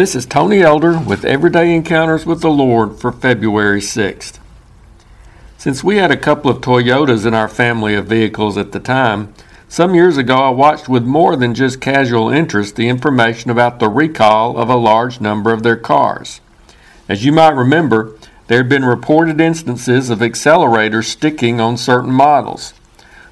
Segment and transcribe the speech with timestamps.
[0.00, 4.38] This is Tony Elder with Everyday Encounters with the Lord for February 6th.
[5.58, 9.34] Since we had a couple of Toyotas in our family of vehicles at the time,
[9.68, 13.90] some years ago I watched with more than just casual interest the information about the
[13.90, 16.40] recall of a large number of their cars.
[17.06, 22.72] As you might remember, there had been reported instances of accelerators sticking on certain models.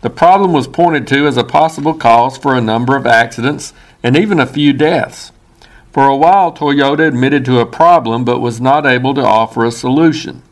[0.00, 4.16] The problem was pointed to as a possible cause for a number of accidents and
[4.16, 5.30] even a few deaths.
[5.94, 9.70] For a while, Toyota admitted to a problem but was not able to offer a
[9.70, 10.42] solution.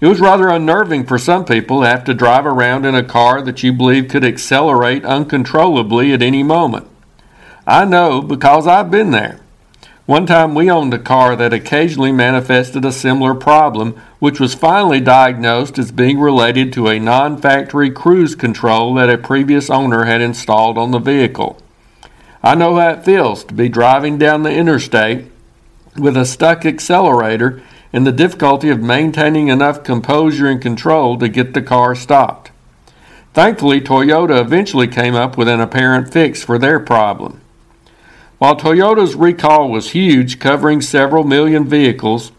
[0.00, 3.42] It was rather unnerving for some people to have to drive around in a car
[3.42, 6.86] that you believe could accelerate uncontrollably at any moment.
[7.66, 9.40] I know because I've been there.
[10.04, 15.00] One time we owned a car that occasionally manifested a similar problem, which was finally
[15.00, 20.20] diagnosed as being related to a non factory cruise control that a previous owner had
[20.20, 21.60] installed on the vehicle.
[22.46, 25.24] I know how it feels to be driving down the interstate
[25.96, 27.60] with a stuck accelerator
[27.92, 32.52] and the difficulty of maintaining enough composure and control to get the car stopped.
[33.34, 37.40] Thankfully, Toyota eventually came up with an apparent fix for their problem.
[38.38, 42.30] While Toyota's recall was huge, covering several million vehicles,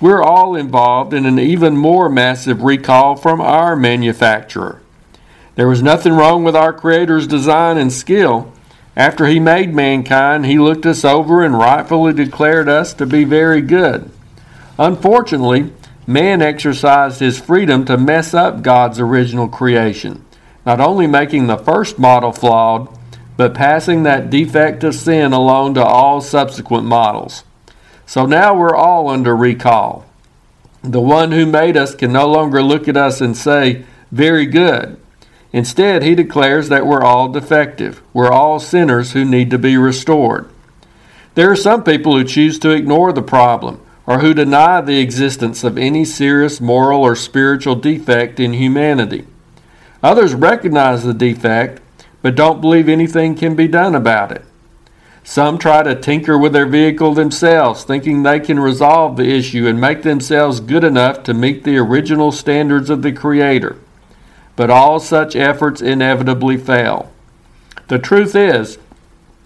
[0.00, 4.82] we're all involved in an even more massive recall from our manufacturer.
[5.54, 8.52] There was nothing wrong with our Creator's design and skill,
[8.96, 13.60] after he made mankind, he looked us over and rightfully declared us to be very
[13.60, 14.10] good.
[14.78, 15.72] Unfortunately,
[16.06, 20.24] man exercised his freedom to mess up God's original creation,
[20.64, 22.88] not only making the first model flawed,
[23.36, 27.42] but passing that defect of sin along to all subsequent models.
[28.06, 30.06] So now we're all under recall.
[30.82, 35.00] The one who made us can no longer look at us and say, Very good.
[35.54, 38.02] Instead, he declares that we're all defective.
[38.12, 40.50] We're all sinners who need to be restored.
[41.36, 45.62] There are some people who choose to ignore the problem or who deny the existence
[45.62, 49.26] of any serious moral or spiritual defect in humanity.
[50.02, 51.80] Others recognize the defect
[52.20, 54.44] but don't believe anything can be done about it.
[55.22, 59.80] Some try to tinker with their vehicle themselves, thinking they can resolve the issue and
[59.80, 63.78] make themselves good enough to meet the original standards of the Creator
[64.56, 67.12] but all such efforts inevitably fail.
[67.88, 68.78] The truth is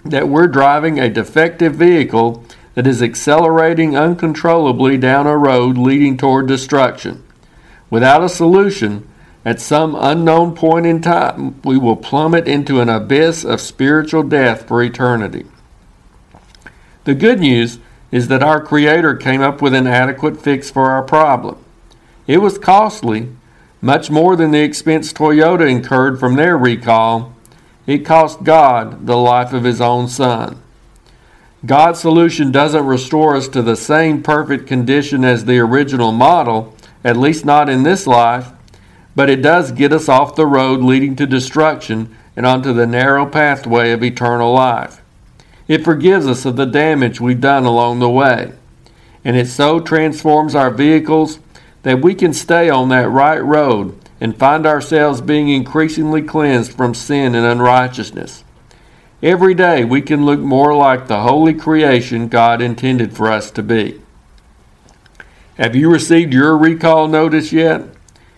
[0.05, 6.47] that we're driving a defective vehicle that is accelerating uncontrollably down a road leading toward
[6.47, 7.25] destruction.
[7.91, 9.09] Without a solution,
[9.45, 14.69] at some unknown point in time, we will plummet into an abyss of spiritual death
[14.69, 15.47] for eternity.
[17.05, 17.79] The good news
[18.11, 21.57] is that our Creator came up with an adequate fix for our problem.
[22.27, 23.31] It was costly,
[23.81, 27.35] much more than the expense Toyota incurred from their recall,
[27.87, 30.61] it cost God the life of his own son.
[31.65, 37.17] God's solution doesn't restore us to the same perfect condition as the original model, at
[37.17, 38.51] least not in this life,
[39.17, 43.27] but it does get us off the road leading to destruction and onto the narrow
[43.27, 45.03] pathway of eternal life.
[45.67, 48.53] It forgives us of the damage we've done along the way,
[49.25, 51.41] and it so transforms our vehicles
[51.83, 56.95] that we can stay on that right road and find ourselves being increasingly cleansed from
[56.95, 58.45] sin and unrighteousness.
[59.23, 63.63] Every day we can look more like the holy creation God intended for us to
[63.63, 64.01] be.
[65.57, 67.83] Have you received your recall notice yet?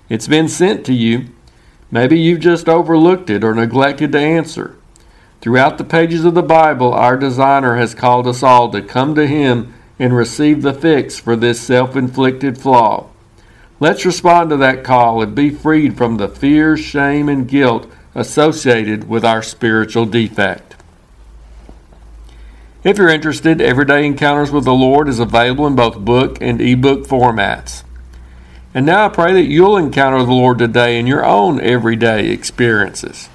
[0.09, 1.27] It's been sent to you.
[1.91, 4.77] Maybe you've just overlooked it or neglected to answer.
[5.41, 9.27] Throughout the pages of the Bible, our designer has called us all to come to
[9.27, 13.09] him and receive the fix for this self inflicted flaw.
[13.81, 19.09] Let's respond to that call and be freed from the fear, shame, and guilt associated
[19.09, 20.77] with our spiritual defect.
[22.85, 27.07] If you're interested, Everyday Encounters with the Lord is available in both book and ebook
[27.07, 27.83] formats.
[28.75, 33.31] And now I pray that you'll encounter the Lord today in your own everyday experiences.